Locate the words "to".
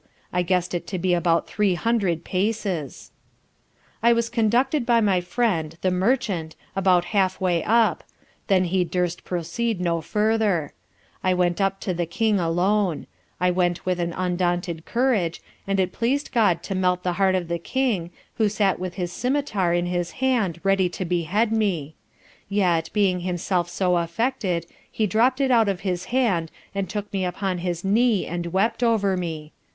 0.87-0.97, 11.81-11.93, 16.63-16.73, 20.89-21.05